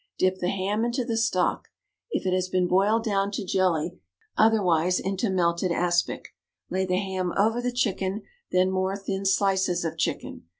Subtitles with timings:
[0.17, 1.67] Dip the ham into the stock
[2.09, 3.99] (if it has been boiled down to jelly,
[4.35, 6.29] otherwise into melted aspic),
[6.71, 10.47] lay the ham over the chicken, then more thin slices of chicken.